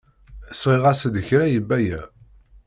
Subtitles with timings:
[0.61, 2.01] Sɣiɣ-as-d kra i Baya.